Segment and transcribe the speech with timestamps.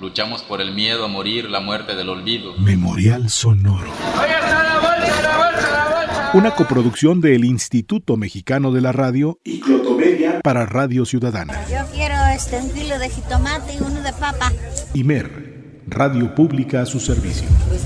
[0.00, 2.54] Luchamos por el miedo a morir, la muerte del olvido.
[2.58, 3.90] Memorial Sonoro.
[6.34, 11.64] Una coproducción del Instituto Mexicano de la Radio y Clotomedia para Radio Ciudadana.
[11.70, 14.52] Yo quiero este, un kilo de jitomate y uno de papa.
[14.94, 17.46] Imer, Radio Pública a su servicio.
[17.68, 17.84] Tres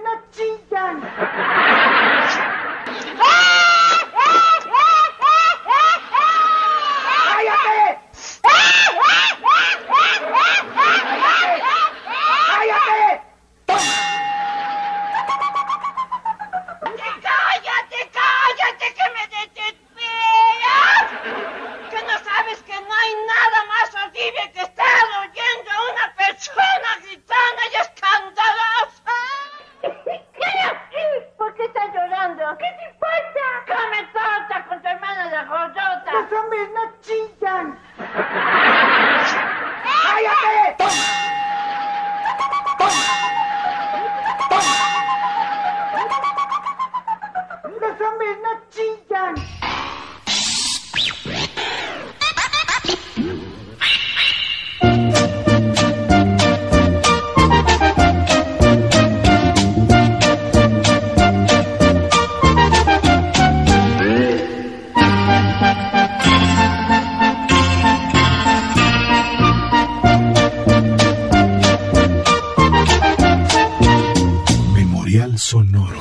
[0.00, 0.51] なチち
[36.50, 37.12] I 那鸡
[75.42, 75.98] Sonoro.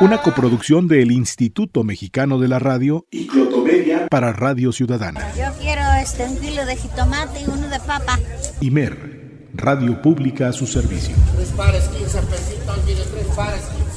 [0.00, 5.32] Una coproducción del Instituto Mexicano de la Radio y Clotomedia para Radio Ciudadana.
[5.34, 8.18] Yo quiero este, un kilo de jitomate y uno de papa.
[8.60, 11.16] Imer, Radio Pública a su servicio.
[11.36, 13.89] Tres pares, 15 pesitos, mire, tres pares, 15.